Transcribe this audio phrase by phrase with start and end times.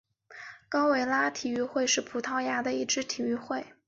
[0.67, 3.63] 高维拿体育会是葡萄牙的一支体育会。